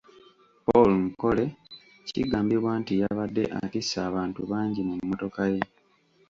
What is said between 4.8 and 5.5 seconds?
mu mmotoka